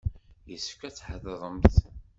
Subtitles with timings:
[0.49, 1.75] Yessefk ad tḥadremt.